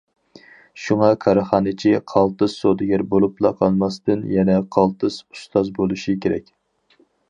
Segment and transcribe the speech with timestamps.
[0.83, 6.55] شۇڭا كارخانىچى قالتىس سودىگەر بولۇپلا قالماستىن، يەنە قالتىس ئۇستاز بولۇشى كېرەك.